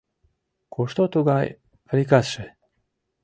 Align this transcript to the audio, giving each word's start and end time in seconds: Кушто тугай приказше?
Кушто 0.73 1.03
тугай 1.13 1.47
приказше? 1.87 2.45